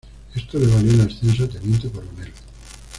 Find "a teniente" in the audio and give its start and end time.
1.43-1.91